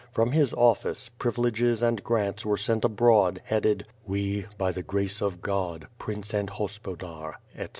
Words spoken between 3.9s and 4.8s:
"We, by